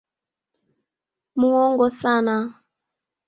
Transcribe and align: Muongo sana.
Muongo 1.39 1.85
sana. 1.99 2.35